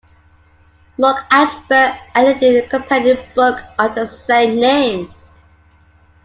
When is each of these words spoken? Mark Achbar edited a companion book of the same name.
Mark 0.97 1.27
Achbar 1.29 1.95
edited 2.15 2.63
a 2.63 2.67
companion 2.67 3.19
book 3.35 3.59
of 3.77 3.93
the 3.93 4.07
same 4.07 4.55
name. 4.59 5.13